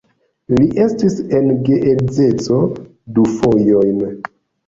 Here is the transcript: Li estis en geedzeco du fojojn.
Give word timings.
Li 0.53 0.67
estis 0.83 1.17
en 1.39 1.51
geedzeco 1.67 2.57
du 3.19 3.27
fojojn. 3.35 4.01